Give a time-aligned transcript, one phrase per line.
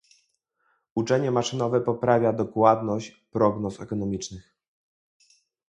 [0.95, 4.53] Uczenie maszynowe poprawia dokładność prognoz ekonomicznych.